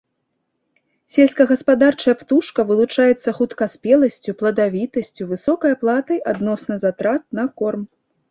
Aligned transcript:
Сельскагаспадарчая 1.15 2.15
птушка 2.21 2.65
вылучаецца 2.69 3.29
хуткаспеласцю, 3.37 4.35
пладавітасцю, 4.41 5.29
высокай 5.37 5.77
аплатай 5.79 6.19
адносна 6.35 6.81
затрат 6.85 7.21
на 7.41 7.45
корм. 7.63 7.81